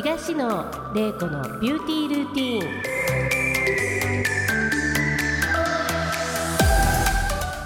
[0.00, 0.64] 東野
[0.94, 2.64] 玲子のビューティールーティー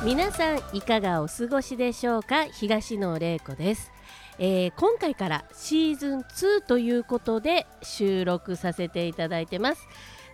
[0.03, 0.07] ン。
[0.07, 2.47] 皆さんいかがお過ごしでしょうか？
[2.47, 3.93] 東野玲子です、
[4.39, 9.87] えー今回からシーズン2ということで収録させていただいてます。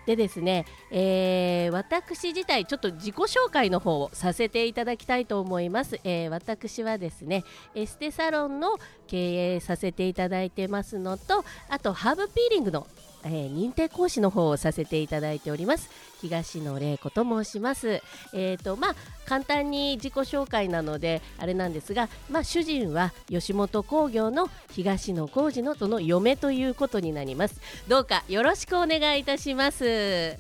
[0.08, 7.44] でですね、えー私自体ちょっと自己紹介の方をさせていただきたいと思います、えー私はですね
[7.74, 12.86] エステサロンの経営させていただいてますのとあとハーブピーリングの、
[13.24, 15.90] えー認定講師の方をさせていただいております。
[16.20, 18.02] 東野玲子と申します。
[18.32, 18.94] えーとまあ
[19.26, 27.60] 簡単に自己紹介なのであれなんですが、まあ、主人は吉本興業の東野幸治のその嫁ということになります。
[27.88, 30.38] どうかよろしくお願いいたします。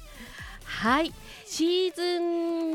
[0.64, 1.12] はい。
[1.46, 2.22] シーズン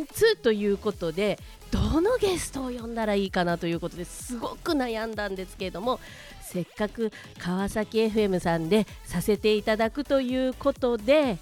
[0.04, 1.38] 2ということで
[1.70, 6.00] どのゲストを呼んだらいいかなということですごく悩んだんですけれども
[6.42, 11.40] せっかく川崎 FM さんでさせていただくということで、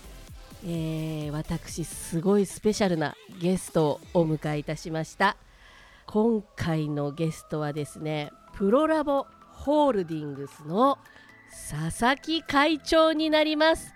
[0.63, 5.37] えー私すごいスペシャルなゲストをお迎えいたしました。
[6.05, 10.97] 今回のゲストはですねプロラボホールディングスの
[11.69, 13.93] 佐々木会長になります。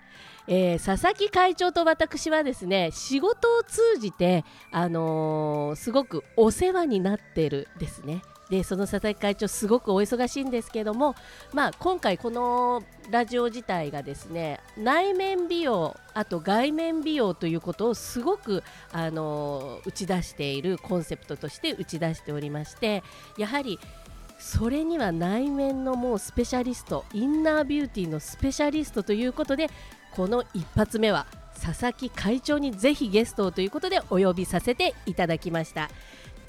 [0.48, 8.22] えー佐々木会長と私はですね仕事を通じて、あのーすごくお世話になってるですね。
[8.50, 11.14] でその佐々木会長すごくお忙しいんですけども、
[11.52, 23.02] まあ、今回このラジオ自体がですね内面美容あと外面美容ということをすごく、あの打ち出しているコンセプトとして打ち出しておりまして
[23.36, 23.78] やはり
[24.38, 29.68] それには内面のもうスペシャリストインナービューティーのスペシャリストということで
[30.12, 31.26] この一発目は
[31.60, 35.90] 佐々木会長にぜひゲストをということでお呼びさせていただきました。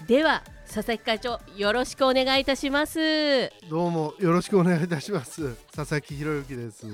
[0.06, 3.50] では佐々木会長よろしくお願いいたします。
[3.70, 5.56] どうもよろしくお願いいたします。
[5.76, 6.86] 佐々木博之です。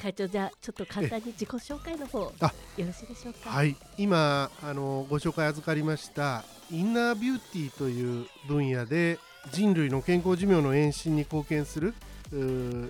[0.00, 2.52] 会長じゃあちょっと簡単に自己紹介の方よあ。
[2.78, 3.50] ろしいでしょうか？
[3.50, 3.76] はい。
[3.98, 9.18] 今あのご紹介預かりましたインナービューティーという分野で
[9.52, 11.94] 人類の健康寿命の延伸に貢献する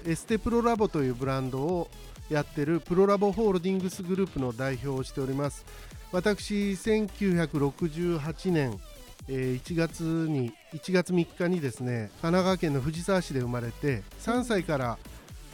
[0.07, 1.91] エステプロラボというブランドを
[2.31, 5.67] やってるプロラボホールディングスグループの代表をしております。
[6.13, 8.81] 私1968年
[9.29, 14.99] えー1月に1月3日にですね神奈川県の藤沢市で生まれて3歳から、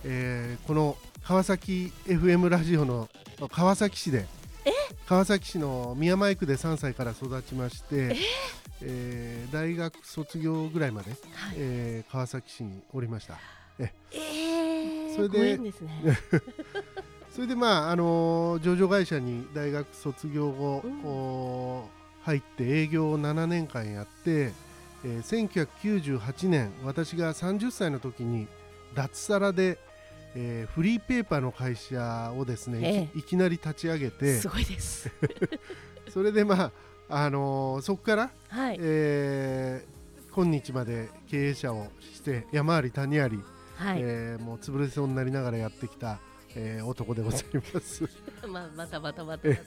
[0.04, 3.08] えーこの川崎 FM ラジオの
[3.52, 4.24] 川崎市で
[5.06, 8.16] 川崎市の宮前区で3歳から育ちまして、
[8.80, 9.46] え？
[9.50, 11.20] ー大学卒業ぐらいまで、はい
[11.58, 13.38] えー川崎市におりました。
[13.78, 16.18] えー、それですね。
[17.34, 24.52] それでまああのー上場会社に大学卒業後、うん入って営業を7年間やって、
[25.04, 25.68] えー
[26.08, 28.46] 1998年私が30歳の時に
[28.94, 29.78] 脱サラで、
[30.34, 35.10] えーフリーペーパーの会社をですね、いきいきなり立ち上げてすごいです。
[36.12, 36.72] それでまあ、
[37.08, 38.76] あのーそこから、はい。
[38.80, 40.00] えー
[40.32, 43.42] 今日まで経営者をして山あり谷あり、
[43.76, 46.20] はい、えーもう潰れそうになりながらやってきた、
[46.54, 47.42] えー男でござい
[47.74, 48.04] ます。
[48.48, 49.60] まあまたまたまたまた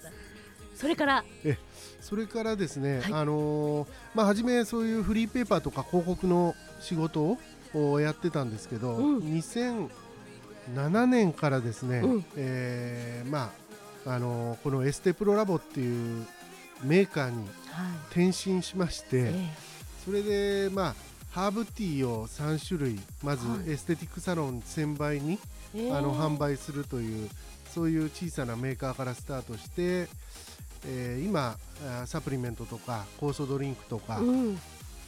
[0.76, 1.24] それから？
[2.02, 3.14] それからですね、はい。
[3.14, 7.38] あのーまあ初めそういうフリーペーパーとか広告の仕事を
[7.74, 9.20] おやってたんですけど、うん。
[9.20, 12.26] 2007年からですね、うん。
[12.36, 13.52] えーま
[14.06, 16.26] ああのーこのエステプロラボっていう
[16.84, 17.48] メーカーにはい。
[18.12, 19.50] 転身しまして、え
[20.06, 20.96] それでまあ
[21.32, 23.72] ハーブティーを3種類まずはい。
[23.72, 25.40] エステティックサロン1000倍に、
[25.76, 25.92] え。
[25.92, 27.30] あの販売するという
[27.74, 30.08] そういう小さなメーカーからスタートして、
[30.86, 31.58] えー今
[32.06, 34.60] サプリメントとか酵素ドリンクとか、うん。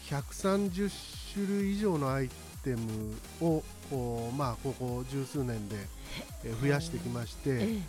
[0.09, 0.91] 130
[1.33, 2.29] 種類以上のアイ
[2.63, 5.75] テムをこうまあここ十数年で、
[6.43, 7.81] えー増やしてきまして、ええ。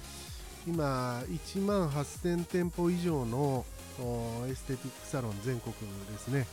[0.66, 3.64] 今1万8000店舗以上の
[4.00, 6.46] おエステティックサロン全国ですね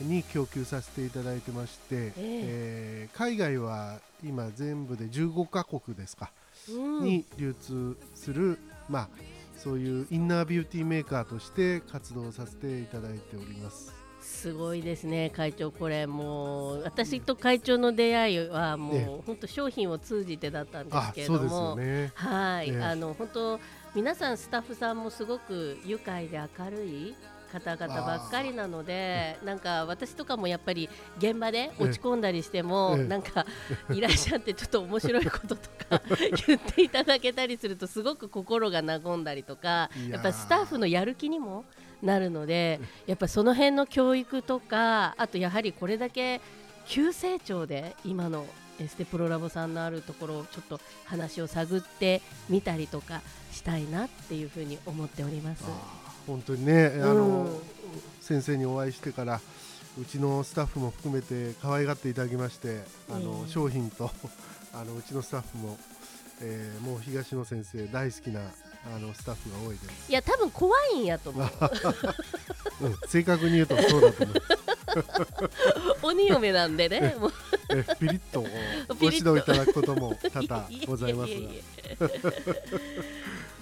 [0.00, 6.30] に供給させていただいてまして、えー海外は今全部で15カ国ですか、
[6.70, 7.04] うん。
[7.04, 8.58] に流通する、
[8.88, 9.08] まあ、
[9.56, 13.94] そういうインナービューティーメーカーとして活動させていただいております。
[14.20, 15.30] すごいですね。
[15.30, 21.70] 会長これもう私と会長の出会いはもえう本当商品を通じてだったんですあけれども。
[21.70, 22.10] よね。
[22.14, 22.82] はい、ええ。
[22.82, 23.60] あの本当
[23.94, 27.14] 皆さんスタッフさんもすごく愉快で明るい
[27.60, 33.04] 方々ばっかりなのでなんか私とかもやっぱり現場で落ち込んだりしても、ええ。
[33.04, 33.46] なんか
[33.90, 36.02] いらっしゃってちょっと面白いこととか
[36.46, 41.64] 言っていただけたりするとすごく心が和んだりとかやっぱスタッフのやる気にも
[42.02, 46.40] なるのでやっぱその辺の教育とかあとやはりこれだけ
[46.86, 48.46] 急成長で今の
[48.80, 53.22] エステプロラボさんのあるところをちょっと話を探ってみたりとか
[53.52, 55.64] したいなっていうふうに思っております。
[56.26, 57.74] 本当にねあの、うん。
[58.24, 59.40] 先生にお会いしてから
[60.00, 62.80] うちのスタッフも含めて可愛がっていただきまして
[63.10, 64.10] あの、ええ商品と
[64.72, 65.78] あのうちのスタッフも、
[66.40, 68.40] えーもう東野先生大好きな
[68.86, 70.10] あのスタッフが多いです。
[70.10, 71.48] いや多分怖いんやと思う。
[72.80, 74.36] うん、正確に言うとそうだと思う。
[76.02, 77.32] 鬼嫁なんでねもう。
[77.70, 78.42] えピリッと
[78.98, 81.48] ご指導いただくことも多々ございますが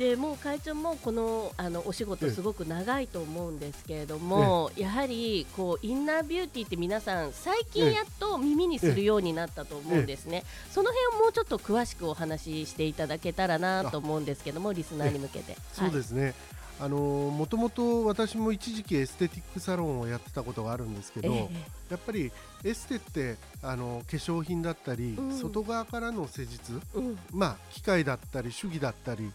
[0.03, 2.33] でもう会長もこのあのお仕事ええ。
[2.33, 16.35] すごく長いと思うんですけれども、やはりこうインナービューティーって皆さん最近やっと耳にするようになったと思うんですね、その辺をもうちょっと詳しくお話ししていただけたらなと思うんですけどもリスナーに向けて、そうですすね。
[16.83, 21.49] あのもともと私も一時期エステティックサロンをやってたことがあるんですけど、え
[21.91, 22.33] やっぱり
[22.65, 25.39] エステってあの化粧品だったり、うん。
[25.39, 27.19] 外側からの施術えうん。
[27.31, 29.31] まあ機械だったり手技だったり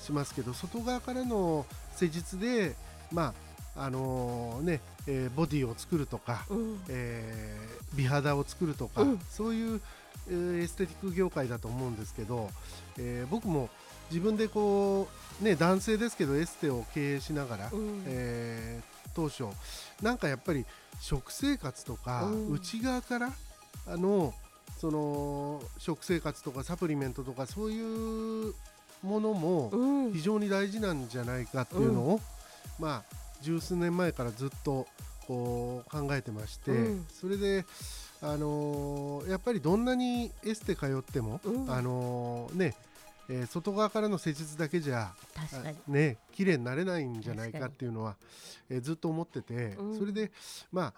[0.00, 1.66] しますけど外側からの
[1.96, 2.76] 施術で
[3.10, 3.34] ま
[3.74, 6.80] ああのね、えーボディを作るとか、うん。
[6.88, 9.20] えー美肌を作るとか、うん。
[9.28, 9.80] そういう、
[10.28, 12.48] えーエステティック業界だと思うんですけど、
[12.96, 13.70] えー僕も
[14.12, 15.08] 自分でこ
[15.40, 18.02] うね男性ですけどエステを経営しながら、うん。
[18.06, 19.44] えー当初
[20.00, 20.64] なんかやっぱり
[20.98, 22.52] 食生活とか、うん。
[22.52, 23.32] 内側から
[23.86, 24.32] あの
[24.78, 27.80] その食生活とかサプリメントとかそうい
[28.50, 28.54] う
[29.02, 30.12] ものもうん。
[30.12, 32.20] 非常に大事なんじゃないかっていうのを、
[32.78, 34.86] まあ十数年前からずっと
[35.26, 37.06] こう考えてまして、うん。
[37.08, 37.66] それで、
[38.22, 41.70] あのーやっぱりどんなにエステ通っても、うん。
[41.70, 42.74] あのーね
[43.28, 45.78] えー外側からの施術だけじゃ確かに。
[45.88, 48.16] あね綺麗になれないんじゃない確かっていうのは、
[48.68, 49.98] えーずっと思ってて、うん。
[49.98, 50.30] それで
[50.70, 50.94] まあ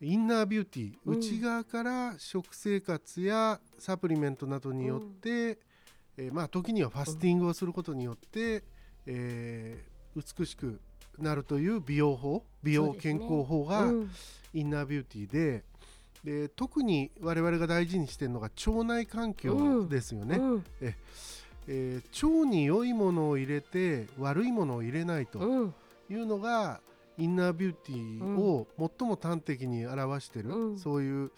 [0.00, 1.18] インナービューティー、うん。
[1.18, 5.58] 内側から食生活やサプリメントなどによって、
[6.16, 8.62] えーまあ、時にはファスティングをすることによって、
[9.06, 9.96] えー
[10.38, 10.80] 美しく
[11.18, 14.10] なるという美容法美容健康法がうん。
[14.54, 15.64] インナービューティーで
[16.24, 20.36] で特に我々が大事にしているのが腸内環境ですよね。
[20.38, 20.64] うん
[21.68, 25.74] えー腸に良いものを入れて悪いものを入れないとうん。
[26.08, 26.80] いうのが
[27.18, 30.78] インナービューティーを最も端的に表している、うん。
[30.78, 31.30] そういう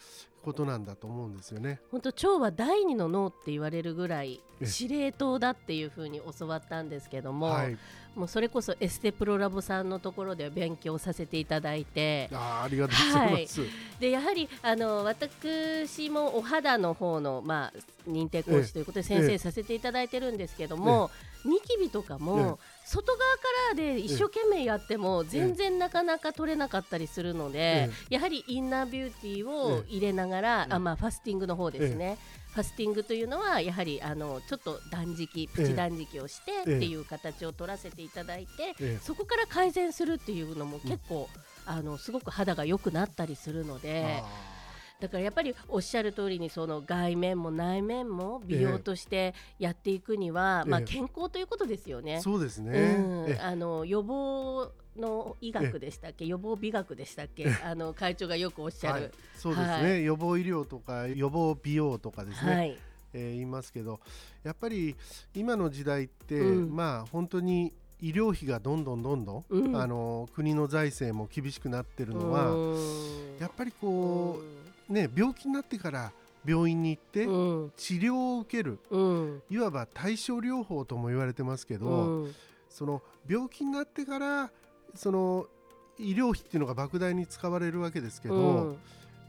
[0.43, 1.81] ことなんだと思うんですよね。
[1.91, 7.77] 本当腸は第二の脳って言われるぐらいえ司令塔だっていうふうに教わったんですけども、はい、
[8.15, 12.31] もうそれこそエステプロラボさんのところでは勉強させていただいて。
[12.33, 13.61] あーありがとうございます。
[14.01, 19.25] でやはりあの私もお肌の方の、まあ、認定講師ということで先え。
[19.25, 21.11] え生させていただいてるんですけども、
[21.45, 30.75] ニキビとかも、外側からで一生懸命やっても全然なかなか取れなかったりするので、えやはりインナービューティーを入れながら、ええ。
[30.75, 32.17] あまあ、ファスティングの方ですね、
[32.55, 38.99] ファスティングというのはやはりあのちょっと断食プチ断食をしてっていう形を取らせていただいて、ええ。
[39.03, 41.29] そこから改善するっていうのも結構、
[41.67, 44.58] あのすごく肌が良くなったりするのであ
[45.01, 52.17] だからやっぱりおっしゃる通りにその外面も内面も美容としてやっていくには、まあ、ええ健康ということですよね。
[52.17, 52.73] ーそうですね。
[52.73, 53.31] うん。
[53.31, 56.27] えあの予防の医学でしたっけ？
[56.27, 57.47] 予防美学でしたっけ？
[57.65, 59.03] あの会長がよくおっしゃはい。
[59.03, 60.05] る、、そうですね、はい。
[60.05, 62.79] 予防医療とか予防美容とかですね、はい。
[63.15, 64.01] えー言いますけど
[64.43, 64.97] やっぱり
[65.33, 66.75] 今の時代って、うん。
[66.75, 69.77] まあ本当に医療費がどんどんどんどん、うん。
[69.81, 73.39] あの国の財政も厳しくなってるのは、うん。
[73.39, 76.13] やっぱりこう、ね病気になってから
[76.45, 77.73] 病院に行ってうん。
[77.77, 78.79] 治療を受ける。
[78.91, 79.43] うん。
[79.51, 82.35] いわば対症療法とも言われてますけど、うん。
[82.71, 84.51] その病気になってから
[84.95, 85.47] その
[85.99, 88.79] 医療費っていうのが莫大に使われるわけですけど、うん。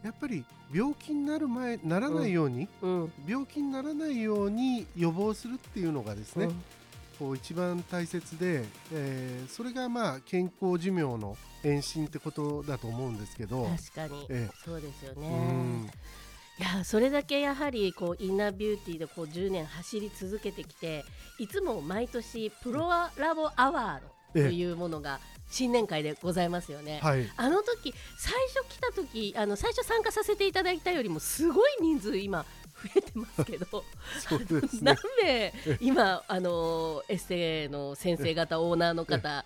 [0.02, 3.12] やっぱり病気になる前ならないように、うん。
[3.26, 6.62] 病気にならないように予防するっていうのがですね、うん
[7.20, 15.28] こう一番大切で、えーそれがまあ健康寿命の延伸ってことだと思うんですけど、確かに、ええそうですようね。
[15.28, 15.90] ん
[16.58, 21.04] いやそれだけやはりこうインナービューティーでこう10年走り続けてきて
[21.38, 27.00] いつも毎年プロラボアワードというものが新年会でございますよね。
[27.02, 32.44] はいあの時最初来た時あの最初参加させていただいたよりもすごい人数今
[32.82, 33.84] 増えてますけど。
[34.82, 39.44] 何名今あのエッセイの先生方オーナーの方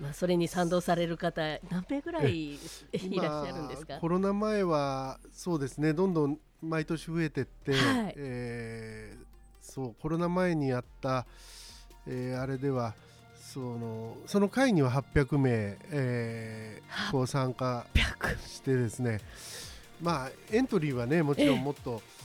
[0.00, 2.58] まあそれに賛同される方何名ぐらいい
[3.16, 3.94] らっしゃるんですか？
[3.94, 5.92] 今コロナ前はそうですね。
[5.92, 8.14] どんどん毎年増えてって、はい。
[8.16, 9.28] えー
[9.60, 11.26] そうコロナ前にやった、
[12.06, 12.94] えーあれでは
[13.52, 19.20] そのその会には800名、えーこう参加100してですね。
[20.00, 22.17] まあエントリーはねもちろええんもっと、えー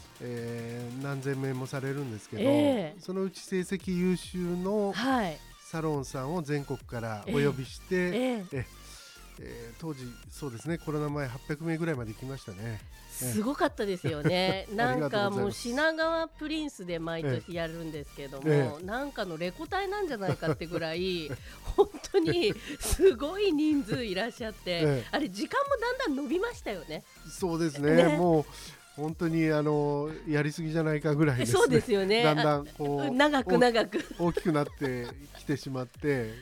[1.01, 2.99] 何千名もされるんですけど、ええ。
[2.99, 5.37] そのうち成績優秀のはい。
[5.65, 8.45] サロンさんを全国からお呼びして、ええ。
[8.51, 12.79] えー当時そうですねコロナ前800名ぐらいまで行きましたね。
[13.13, 14.67] すごかったですよね。
[14.73, 21.29] なんかもう品川プリンスで毎年やるんですけども、えなんかのレコ大なんじゃないかってぐらい
[21.77, 25.07] 本当にすごい人数いらっしゃって、 ええ。
[25.11, 27.03] あれ時間もだんだん伸びましたよね。
[27.29, 27.95] そうですね。
[27.95, 28.17] ね。
[28.17, 28.45] もう
[28.95, 31.59] 本当にあのやりすぎじゃないかぐらいですね。
[31.59, 32.23] そうですよね。
[32.23, 35.07] だんだんこう長く長く大きくなって
[35.39, 36.33] きてしまって、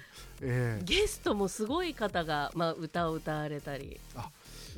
[0.41, 4.29] ええゲストもすごい方がまあ歌を歌われたりあ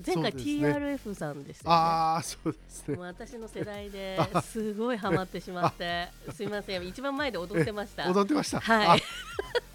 [0.06, 1.82] 前回 TRF さんでしたよね。
[1.82, 8.12] ああそうですねもう私の世代で すごいハマってしまってすいません一番前で踊ってました。
[8.12, 8.60] 踊ってました。
[8.60, 9.04] はいあ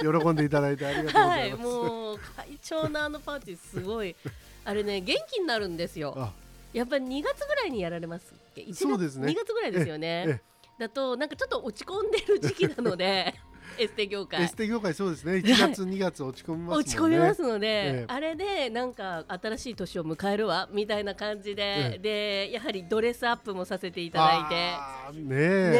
[0.00, 1.62] 喜んでいただいてありがとうごはい、ざいます。
[1.64, 4.14] もう会長のあのパーティーすごい
[4.64, 6.32] あれね元気になるんですよ。
[6.74, 8.74] あやっぱり2月ぐらいにやられますっけ？1月？
[8.84, 10.24] そうですね2月ぐらいですよね。
[10.28, 10.40] え
[10.78, 13.34] だとなんかちょっと落ち込んでる時期なので
[13.78, 15.32] エステ業界エステ業界そうですね。
[15.34, 16.80] 1月2月落ち込みますね。
[16.80, 24.38] 落ち込みますので、ええあれでなんか新しい年を迎えるわみたいな感じで、えでやはりドレスアップもさせていただい
[24.76, 25.34] あーねて。
[25.34, 25.70] え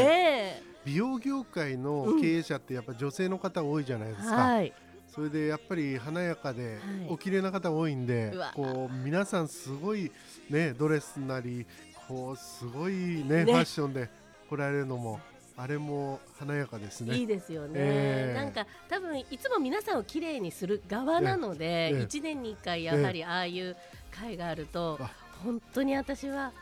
[0.62, 4.36] ね美容業界の経営者ってやっぱ女性の方多いじゃないでえ、すか。
[4.36, 4.72] はい、
[5.18, 6.78] それでやっぱり華やかではい。
[7.08, 8.52] お綺麗な方多いんで、うわ。
[8.54, 10.12] こう皆さんすごい
[10.48, 11.66] ねドレスなり
[12.06, 13.44] こうすごいねね。
[13.46, 14.08] ファッションで
[14.48, 15.18] 来られるのも
[15.56, 17.16] あれも華やかですね。
[17.16, 18.38] いいですよね、ええ。
[18.38, 21.94] なんか多分いつも皆さんをきれいにする側なので、ええ。
[21.94, 23.76] 1年に1回やはりああいう
[24.12, 25.10] 会があると、あ。
[25.42, 26.52] 本当に私は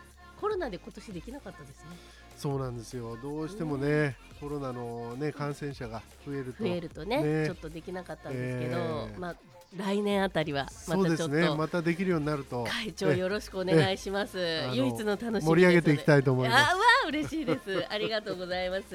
[0.40, 1.90] コロナで今年できなかったですね
[2.36, 3.16] そうなんですよ。
[3.22, 6.64] どうしてもね、コロナの、ね、感染者が増えると。
[6.64, 7.46] 増えるとねね。
[7.46, 9.18] ちょっとできなかったんですけど、ええ。
[9.18, 9.36] まあ
[9.76, 11.54] 来年あたりはまたちょっと、ですね。
[11.56, 12.64] またできるようになると。
[12.64, 14.38] 会長よろしくお願いします。
[14.72, 16.72] 唯一の楽しみです盛り上げていきたいと思います。
[16.72, 17.84] あわあ嬉しいです。
[17.88, 18.90] ありがとうございます。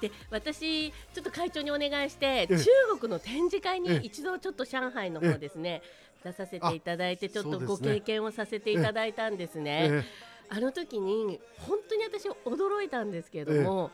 [0.00, 2.66] で私ちょっと会長にお願いしてえ中
[2.98, 5.82] 国の展示会にえ一度ちょっと上海の方ですね
[6.24, 10.04] 出させていただいてちょっとご経験をさせていただいたんですね、え
[10.48, 13.90] あの時に本当に私驚いたんですけれども、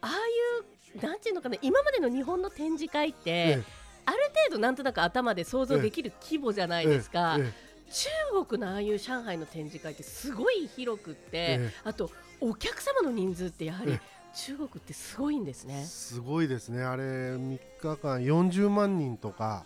[0.00, 3.62] ああいうなんていうのかな今までの日本の展示会って、え
[4.04, 7.52] ある程度なんとなく頭で想像できる規模じゃないですか、え
[7.90, 14.00] 中国のああいう上海の展示会ってすごい広くって、えあとお客様の人数ってやはりえ
[14.34, 15.84] 中国ってすごいんですね。
[15.84, 16.82] すごいですね。
[16.82, 19.64] あれ3日間40万人とか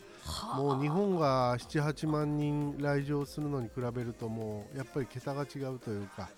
[0.57, 6.29] もう日本が78万人来場するのに比べるともうやっぱり桁が違うというか、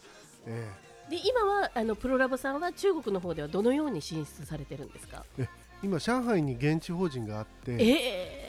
[0.47, 0.71] え
[1.11, 5.25] で今はあのプロラボさんは中国の方ではどのように進出されてるんですか？
[5.39, 5.49] え
[5.83, 7.79] 今上海に現地法人があってえ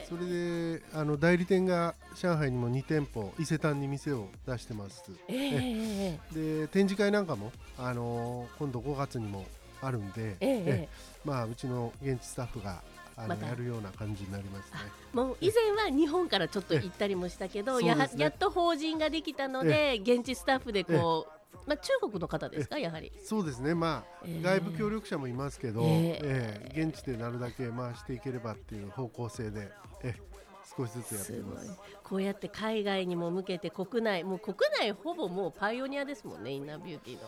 [0.03, 0.05] え。
[0.09, 5.03] それであの代理店が上海にも2店舗伊勢丹に店を出してます。
[5.27, 9.45] ええで展示会なんかも、あの今度5月にも
[9.81, 10.35] あるんで、え。
[10.41, 10.89] ええ。
[11.23, 12.81] まあ、うちの現地スタッフが
[13.27, 13.47] また。
[13.47, 14.79] やるような感じになりますね。
[15.13, 22.77] もう以前は日本からちょっと行ったりもしたけど、ややっと法人ができたので、現地スタッフでこう、まあ中国の方ですか？
[22.77, 23.11] やはり。
[23.23, 24.41] そうですね、まあ、ええ。
[24.41, 26.71] 外部協力者もいますけど、ええ。
[26.75, 29.71] え現地でなるだけ回していければっていう方向性で、
[30.03, 30.29] ええ
[30.77, 31.65] 少しずつやっています。
[31.67, 31.79] す。
[32.03, 37.27] こうやって海外にも向けて国内もう国内ほぼもうパイオニアですもんねインナービューティーの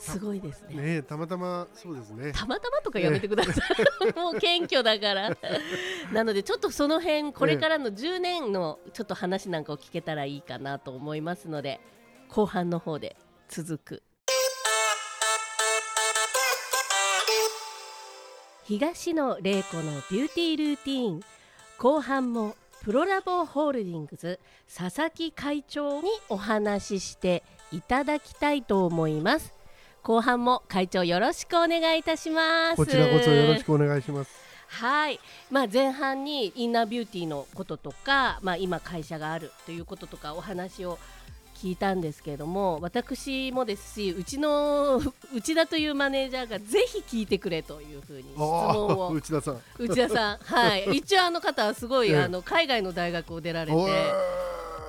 [0.00, 0.74] すごいですね。
[0.74, 2.32] ねえたまたまそうですね。
[2.32, 5.36] たまたまとかやめてください、もう謙虚だから。
[6.12, 11.80] なのでちょっとその辺これからの10年のちょっと話なんかを聞けたらいいかなと思いますので
[12.28, 13.16] 後半の方で
[13.48, 14.02] 続く。
[18.64, 21.20] 東野玲子のビューティールーティーン。
[21.78, 24.38] 後半もプロラボホールディングス
[24.74, 27.42] 佐々木会長にお話しして
[27.72, 29.59] いただきたいと思います
[30.02, 32.76] 後半も会長よろしくお願いいたします。
[32.76, 34.30] こちらこそよろしくお願いします。
[34.68, 35.18] はい、
[35.50, 40.98] まあ、前半にインナービューティーのこととか、まあ、今会社があるということとかお話を
[41.56, 45.02] 聞いたんですけれども私もですしうちの
[45.34, 49.10] 内田というマネージャーがぜひ聞いてくれというふうに質問を。
[49.10, 49.60] 内田さん。
[49.78, 52.22] 内田さん、はい、一応あの方はすごい、ええ。
[52.22, 53.92] あの海外の大学を出られおて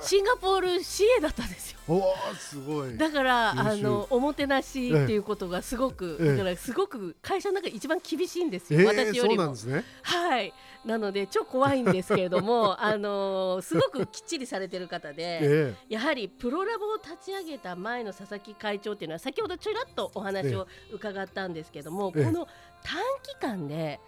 [0.02, 1.78] シンガポール CA だったんですよ。
[1.88, 2.96] おーすごい。
[2.96, 9.58] だからあのおもてなしっていうことがすごく、ええだからすごく会社の中で一番厳しいんですよ、えー、私よりもそうなんで。
[9.58, 9.84] すね。
[10.02, 10.54] はい、
[10.84, 22.48] なので超怖いんですけれども、 あのーすごくきっちりされてる方で、えやはりプロラボを立ち上げた前の佐々木会長っていうのは先ほどちょらっとお話を伺ったんですけども、ええこの
[22.82, 24.00] 短期間で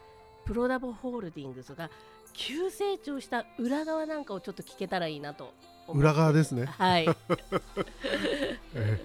[0.44, 1.90] プロラボホールディングスが
[2.32, 5.54] 急成長した裏側なんかをちょっと聞けたらいいなと
[5.92, 6.66] 裏側ですね。
[6.66, 7.06] はい、
[8.74, 9.00] え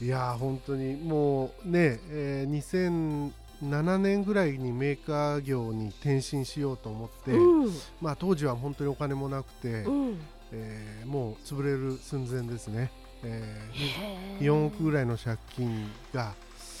[0.00, 0.04] え。
[0.04, 7.72] いやー本当にもうね、えー、2007年ぐらいにメーカー業に転身しようと思って、うん。
[8.00, 10.18] まあ、当時は本当にお金もなくて、うん。
[10.52, 12.90] えーもう潰れる寸前ですね、
[13.22, 16.32] えー4億ぐらいの借金が、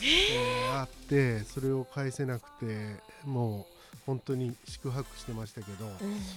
[0.02, 2.96] えーあってそれを返せなくて
[3.26, 3.79] もう
[4.10, 5.92] 本当に宿泊してましたけど、うん。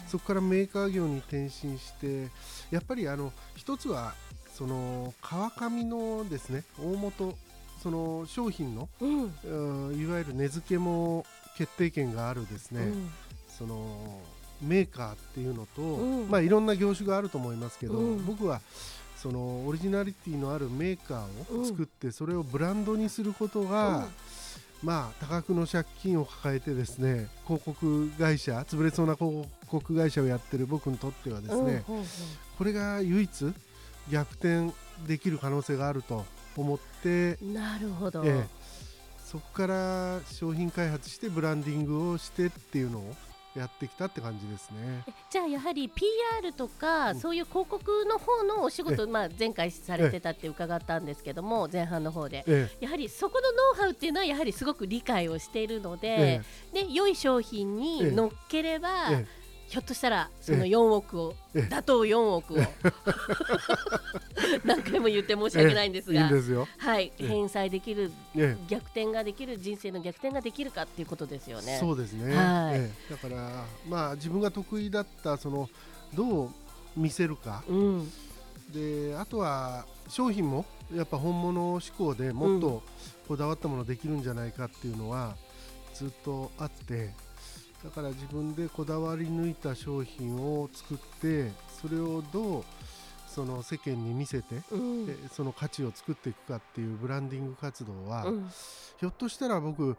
[0.07, 2.29] そこからメーカー業に転身して
[2.69, 4.13] やっぱりあの一つは
[4.53, 7.35] その川上のですね大元
[7.81, 9.33] その商品のうん。
[9.89, 11.25] うんいわゆる値付けも
[11.57, 13.09] 決定権があるですね、うん。
[13.49, 14.21] その
[14.61, 16.29] メーカーっていうのと、うん。
[16.29, 18.25] まあいろんな業種があると思いますけど、うん。
[18.25, 18.61] 僕は
[19.17, 24.07] そのオリジナリティのあるメーカーを作って、それをブランドにすることが、
[24.83, 32.03] まあ多額の借金を抱えてですね広告会社潰れそうな広告会社をやってる僕にとってはですね、うん
[32.55, 33.53] これが唯一
[34.11, 34.71] 逆転
[35.07, 36.23] できる可能性があると
[36.55, 38.63] 思って、なるほど、ええ
[39.33, 43.15] そこから商品開発してブランディングをしてっていうのを
[43.55, 45.03] やってきたって感じですね。
[45.07, 47.19] えじゃあやはり PR とか、うん。
[47.19, 52.43] そういう広告の方のお仕事、まあ、前回されてたって伺ったんですけども前半の方で。
[52.47, 56.41] えやはりそこのノウハウっていうのはやはりすごく理解をしているのえ
[56.73, 59.25] で、で良い商品に乗っければ、え
[59.73, 61.67] ひょっとしたらそのええ4億を、ええ。
[61.67, 62.57] 打倒4億を。
[64.63, 66.67] 何回も言って申し訳ないんですえいいがんですよ。
[66.77, 67.27] はい、ええ。
[67.27, 71.77] 返済できるえ逆転ができる人生の逆転ができるかっていうことですよえね。
[71.79, 72.75] そうですね、はい。
[72.75, 73.13] ええ。
[73.13, 75.67] だからまあ自分が得意だったその
[76.13, 76.49] どう
[76.95, 77.63] 見せるか。
[77.67, 78.11] うん。
[78.71, 80.65] であとは商品も
[80.95, 82.83] やっぱ本物志向でもっうと
[83.27, 85.35] こだわったものできるんじゃないかっていうのは
[85.95, 87.09] ずっとあって
[87.83, 92.63] だから自分でこだわり抜いた商品を作ってそれをどう
[93.27, 95.05] その世間に見せて、うん。
[95.07, 98.49] でその価値を作っていくかっていうブランディング活動は、うん。
[98.99, 99.97] ひょっとしたら僕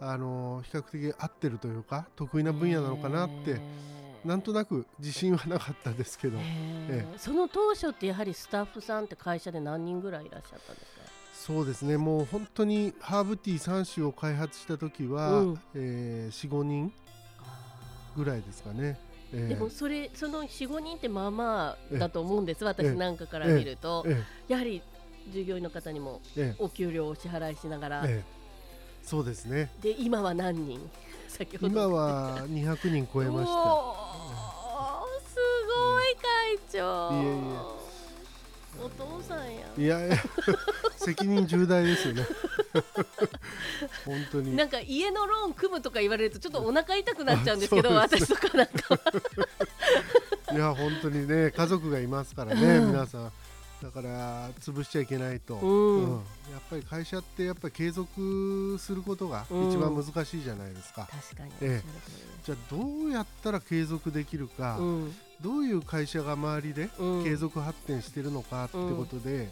[0.00, 3.58] あの比較的合ってるというか得意な分野なのかなって、
[4.24, 11.00] なんとなく自信はなかったですけど、へえーその当初ってやはりスタッフさんって会社で何人ぐらいいらっしゃったんですか？
[11.32, 11.96] そうですね。
[11.96, 15.60] もう本当にハーブティー3種を開発した時は、うん。
[15.74, 16.92] えー、45人
[18.16, 18.98] ぐらいですかね。
[19.32, 22.64] えでもそれその45人ってまあまあだと思うんです。
[22.64, 24.04] え私なんかから見ると。
[24.06, 24.82] えやはり
[25.32, 26.62] 従業員の方にもええ。
[26.62, 28.04] お給料をお支払いしながら。
[28.06, 28.24] ええ。
[29.02, 29.70] そうですね。
[29.82, 30.90] で今は何人？
[31.28, 31.72] 先ほど。
[31.72, 35.36] 今は200人超えましおーす
[35.74, 37.10] ごい会長。
[37.12, 37.28] いえい
[37.80, 37.83] え
[38.82, 40.16] お父さんやたいやいや
[40.96, 42.26] 責任重大ですよね。
[44.04, 44.56] 本当に。
[44.56, 48.98] なんか家のローン組むとか言われるとちょっとお腹痛くなっちゃうんですけど 私とかなんか
[50.52, 52.86] いや本当にね家族がいますからね、うん。
[52.88, 53.32] 皆さん。
[53.82, 56.12] だから潰しちゃいけないと、うん。
[56.50, 59.70] やっぱり会社ってやっぱり継続することがうん。
[59.70, 61.52] 一番難しいじゃないですか、確かに。
[61.60, 61.88] ええ。
[62.44, 67.24] じゃあどうやったら継続できるか、うんどういう会社が周りでうん。
[67.24, 69.50] 継続発展してるのかってことで、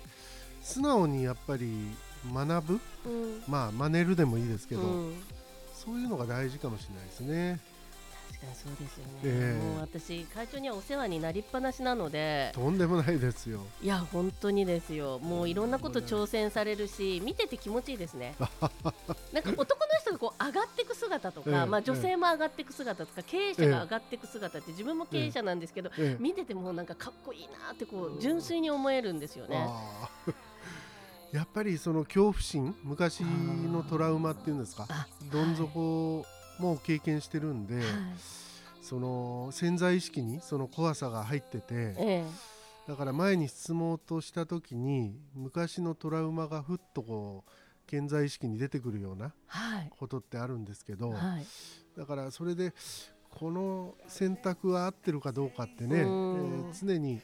[0.62, 1.72] 素直にやっぱり
[2.32, 2.80] 学ぶ。
[3.06, 3.42] うん。
[3.48, 5.14] まあ真似るでもいいですけど、うん。
[5.84, 7.58] そういうのが大事かもしれないですね
[8.55, 9.62] そうですよね、ええ。
[9.62, 12.50] もう私会長にはお世話になりっぱなしなので。
[12.55, 13.61] とんでもないですよ。
[13.83, 15.18] いや本当にですよ。
[15.20, 18.35] もういろんなこと挑戦されるし見てて気持ちいいですね。
[19.33, 19.64] なんか男の
[20.00, 26.22] 人がこう上がっていく姿とか、ええまあ、女性も上がっていく姿とか経営者が上がっていく姿って自分も経営者なんですけど、ええ。
[26.22, 29.68] 見ててもなんかかっこいいなってこう純粋に思えるんですよね。
[31.33, 34.87] やっぱりその恐怖心昔のトラウマっていうんですか？
[34.90, 36.26] あどん底
[36.58, 37.84] も経験してるんで、はい。
[38.82, 42.26] その潜在意識にその怖さが入っててえ
[42.88, 47.50] だから前に質問とした時に昔のトラウマがふっとこう
[47.88, 49.90] 潜在意識に出てくるようなはい。
[49.96, 51.46] ことってあるんですけど、はい。
[51.96, 52.72] だからそれで
[53.30, 56.70] この選択は合ってるかどうかってね、えうん。
[56.70, 57.20] ー常に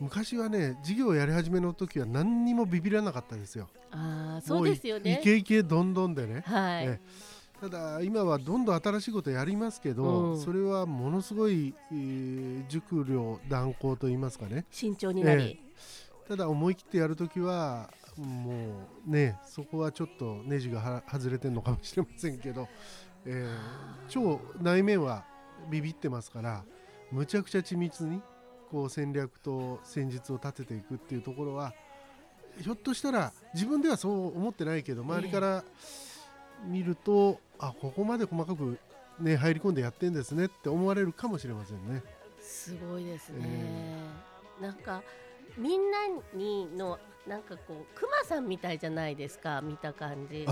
[0.00, 3.68] 昔はね事業をやり始めの時は何にもビビらなかったですよ。
[3.90, 5.18] あーそうですよね。
[5.20, 5.22] イ。
[5.22, 6.42] ケイケどんどんでね。
[6.46, 7.00] はい、え
[7.60, 10.40] ただ今はどんどん新しいことやりますけど、うん。
[10.40, 14.64] それはものすごい、えー熟慮断行と言いますかね。
[14.70, 15.60] 慎重になり、
[16.28, 22.68] ただ思い切ってやるときはもうねそこはちょっとネジがは外れてるのかもしれませんけど、
[23.24, 25.24] えー超内面は
[25.70, 26.64] ビビってますから
[27.10, 28.20] むちゃくちゃ緻密に
[28.70, 31.72] こう戦略と戦術を立てていくっていうところは
[32.60, 35.64] ひょっとしたら自分ではそう思ってないけど周りから
[36.66, 38.78] 見ると、あここまで細かく、
[39.18, 42.02] ね、入り込んでやってんですねって思われるかもしれませんね。
[42.40, 43.46] すごいですね、
[44.60, 45.02] なんか
[45.56, 45.98] みんな
[46.34, 50.46] にのなんかこうクマさんみたいじゃないですか見た感じ。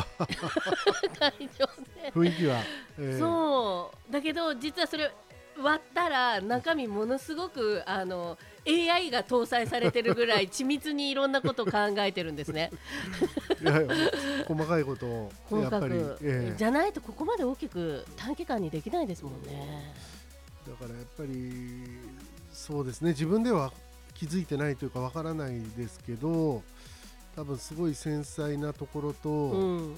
[1.18, 1.66] 会場
[2.02, 2.12] で。
[2.12, 2.60] 雰囲気は、
[2.98, 4.12] えー、そう。
[4.12, 5.10] だけど実はそれ
[5.62, 12.70] 割ったら中身ものすごくあの AI が搭載されてるぐらい 緻密にいろんなことを考えてるんですね。
[14.46, 19.94] 細かいことを細かく、えー、じゃないとここまで大きく短期間にできないですもんね。
[20.66, 21.84] だからやっぱり
[22.52, 23.10] そうですね。
[23.10, 23.72] 自分では
[24.14, 26.62] 気づいてないというかわからないですけど
[27.36, 29.96] 多分すごい繊細なところと、うん、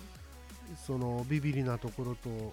[0.87, 2.53] そのビビりなところと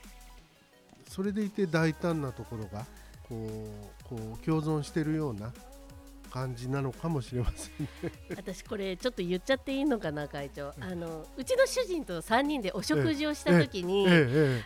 [1.10, 2.86] それでいて大胆なところが
[3.28, 5.52] こうこう共存しているような
[6.36, 10.74] 感じなのかもしれません、ね、 私これちょっと言っちゃっていいのかな会長。
[10.82, 14.06] あのうちの主人と3人でお食事をした時に、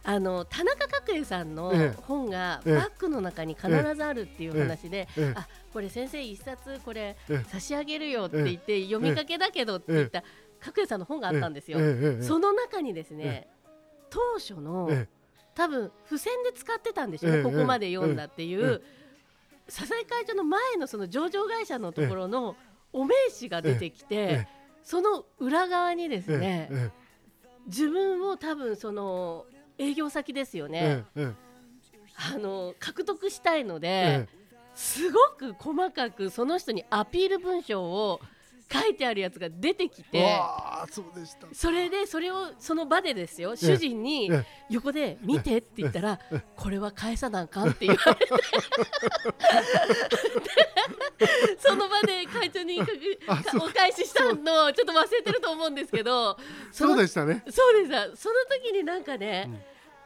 [0.03, 1.71] あの田中角栄さんの
[2.07, 7.15] 本がバッグの中に必ずあるっていう話で、あこれ先生一冊これ
[7.49, 10.23] 差し上げるよって言って読みかけだけどって言った
[10.59, 11.77] 角栄さんの本があったんですよ。
[12.23, 13.47] その中にですね
[14.09, 14.89] 当初の
[15.55, 18.81] 多分付箋で使ってたんでしょうね、ここまで読んだっていう。
[19.71, 22.55] 笹井会長の前のその上場会社のところの
[22.91, 24.47] お名刺が出てきて、
[24.83, 26.91] その裏側にですね、
[27.67, 29.45] 自分を多分その
[29.77, 34.27] 営業先ですよね、あの獲得したいので、
[34.73, 38.19] すごく細かくその人にアピール文章を
[38.71, 40.39] 書いてあるやつが出てきて
[41.53, 44.29] それでそれをその場でですよ主人に
[44.69, 46.19] 横で「見て」って言ったら
[46.55, 48.27] 「これは返さなあかん」って言われて。
[51.59, 52.85] その場で会長にお
[53.69, 56.37] 返ししたのちょっと忘れてると思うんですけど
[56.71, 57.43] そうでしたね。
[57.49, 59.55] そうでしたその時になんかね、うん。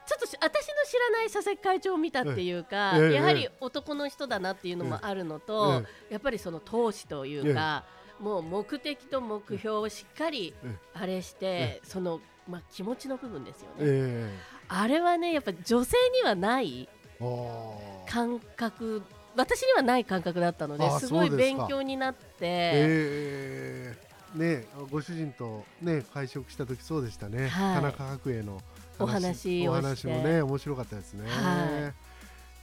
[0.05, 7.85] ちょっと私の知らない佐々木会長を見たっていうか、やはり男の人だなっていうのもあるのと、やっぱりその闘志というか、
[8.19, 10.53] もう目的と目標をしっかり
[10.93, 16.87] あれして、その、まあ、気持ちの部分ですよね、えー、あれはねやっぱ女性にはない
[18.07, 19.01] 感覚。
[19.35, 22.37] 私にはない感覚だったのですごい勉強になって。
[22.41, 28.61] えー、ね、ご主人と、ね、会食した時そうでしたね、はい、田中角栄の
[28.99, 31.27] お話お話もね面白かったですね。
[31.27, 31.91] は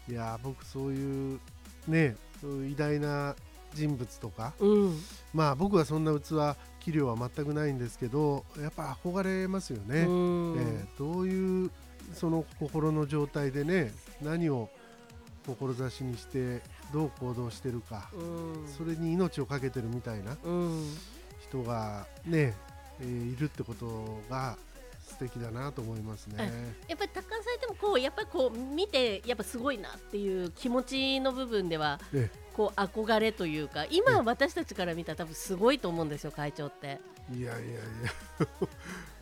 [0.08, 1.40] い、いや僕そういう
[1.88, 3.34] ね偉大な
[3.74, 4.98] 人物とか、うん、
[5.32, 11.70] まあ僕はそんな器器量は全くないんですけどやっぱ憧れますよね、うん、えー、どういう
[12.14, 14.68] その心の状態でね何を
[15.46, 16.60] 志にして
[16.92, 20.36] どう行動してるか、うん、それに命を懸けてるみたいな
[21.40, 22.54] 人がね、
[23.00, 24.56] えー、いるってことが
[25.06, 26.50] 素敵だなと思いますね。
[26.88, 31.98] やっぱり高橋さんでもこうやっぱりこう見てやっぱすごいなっていう気持ちの部分では、
[32.56, 37.00] こう憧れというか今私たちから見たら多分すごいと思うんですよ会長って。
[37.32, 37.80] いやいやいや。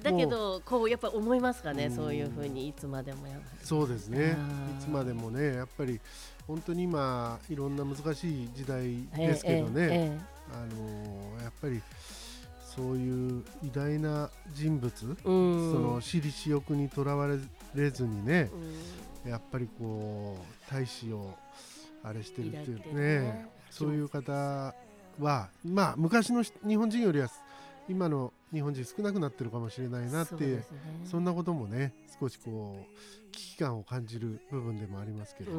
[0.03, 4.37] だけどこうやっぱ思いますかねそういうふうにいつまでもやそうですね。
[4.79, 6.01] いつまでもねやっぱり
[6.47, 10.19] 本当に今いろんな難しい時代ですけどね、えええ、
[10.55, 11.83] あのやっぱり
[12.65, 14.91] そういう偉大な人物、
[15.23, 17.29] その私利私欲にとらわ
[17.75, 18.51] れずにね、
[19.27, 21.35] やっぱりこう大使を
[22.03, 24.33] あれしてるっていうね、ね、そういう方
[25.21, 27.29] はまあ昔の日本人よりは
[27.89, 30.63] 今の日本人少なくなってるかもしれないなって、
[31.05, 35.53] そ、ね,、んなこともね少しこう危機感を感じる部分でもありますけど。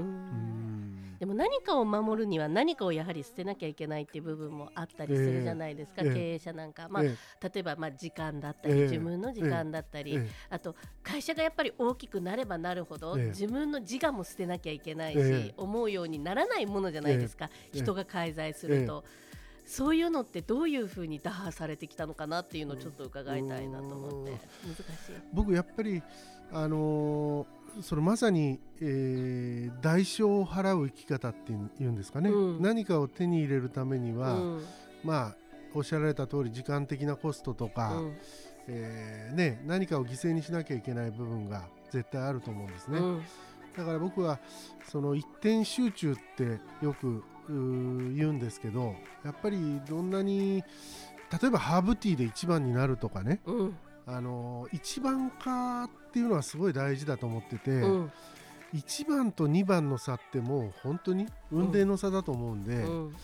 [1.20, 19.04] でも何かを守るには何かをやはり捨てなきゃいけないっていう部分もあったりするじゃないですか、えー、経営者なんか、まあ、えー、例えばまあ時間だったり、えー、自分の時間だったり、あと会社がやっぱり大きくなればなるほど、自分の自我も捨てなきゃいけないし、思うようにならないものじゃないですか、人が介在すると。
[19.70, 24.32] そういうのってどういうふうに打破されてきたのかなっていうのをちょっと伺いたいなと思って。
[24.32, 24.80] 難し
[25.12, 25.14] い。
[25.32, 26.02] 僕やっぱり
[26.52, 31.56] あのー、そのまさに、えー、代償を払う生き方ってい
[31.86, 34.66] うんですかね、うん、何かを手に入れるためには、うん、
[35.04, 35.36] まあ
[35.76, 38.18] おっしゃられた通り時間的なコストとか、うん、
[38.68, 43.00] えー、ね、何かを犠牲にしなきゃいけない部分が絶対あると思うんですね。
[43.78, 44.40] だから僕は
[44.88, 50.64] その一点集中ってよく言うんですけどやっぱりどんなに
[51.42, 58.12] 例えばハーブティーで1番になるとかね、うん、あの1番かっていうのはすごい大事だと思ってて、うん、
[58.74, 63.16] 1番と2番の差ってもう本当に運命の差だと思うんで、うん、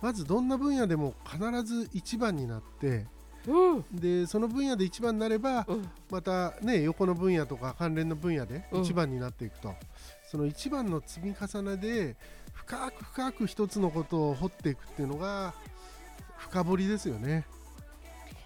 [0.00, 3.06] まずどんな分野でも必ず1番になって
[3.46, 9.74] うん、でその分野で一番になれば、うん、また、ね、横の分野とか関連の分野で一番になっていくと、うん、
[10.30, 12.16] その一番の積み重ねで
[12.52, 15.54] 深く深く一つのことを掘っていくっていうのが
[16.36, 17.46] 深掘りですよね。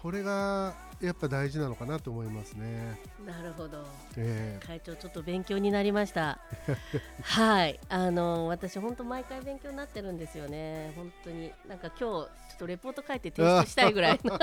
[0.01, 2.99] これがやっぱ大事なのかなと思いますね。
[3.25, 6.39] なるほど、え会長ちょっと勉強になりました。
[7.21, 7.79] はい。
[7.89, 10.93] あの私本当毎回勉強になってるんですよね。
[10.95, 11.51] 本当に。
[11.67, 14.37] なんか今日っとレポート書いて提出したいぐらいの。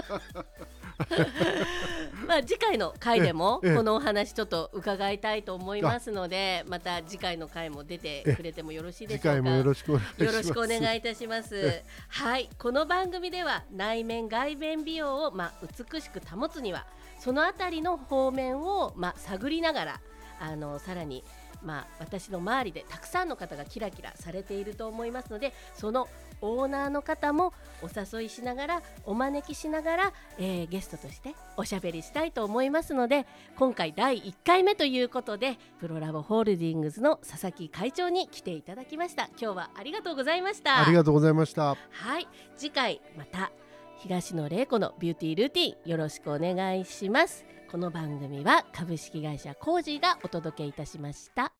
[2.28, 9.36] まあ次回の回でもええこのお話ちょっと伺いたいと思いますのでまた次回の回も出てくれてもよろしいでしょうか。
[9.36, 10.24] 次回もよろしくお願いします。
[10.24, 11.82] よろしくお願いいたします。
[12.08, 16.86] はい、この番組では内面外面美容をまあ美しく保つには
[17.18, 20.00] そのあたりの方面をまあ探りながら
[20.40, 21.24] あのさらに
[21.64, 26.08] まあ私の周りでたくさんの方がキラキラされていると思いますのでその
[26.44, 27.52] オーナーの方も
[27.82, 33.26] お誘いしながらお招きしながら、えーゲストとしておしゃべりしたいと思いますので
[33.56, 39.28] 今回第1回目ということでプロラボホールディングスの佐々木会長に来ていただきました。
[39.40, 40.80] 今日はありがとうございました。
[40.80, 41.76] ありがとうございました。
[41.90, 42.28] はい。
[42.56, 43.50] 次回また
[43.98, 47.44] 東野玲子のビューティールーティンよろしくお願いします。
[47.74, 51.50] この番組は株式会社コージーがお届けいたしました